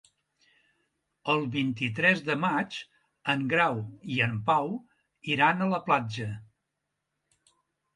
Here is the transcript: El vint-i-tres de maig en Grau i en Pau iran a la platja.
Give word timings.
El 1.33 1.45
vint-i-tres 1.55 2.23
de 2.31 2.37
maig 2.47 2.79
en 3.37 3.45
Grau 3.55 3.79
i 4.17 4.21
en 4.31 4.37
Pau 4.51 4.75
iran 5.37 5.63
a 5.69 5.73
la 5.77 5.85
platja. 5.91 6.31